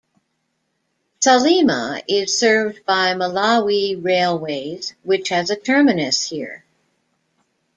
Salima 1.23 2.01
is 2.07 2.35
served 2.35 2.83
by 2.87 3.13
Malawi 3.13 4.03
Railways 4.03 4.95
which 5.03 5.29
has 5.29 5.51
a 5.51 5.55
terminus 5.55 6.23
here. 6.27 6.63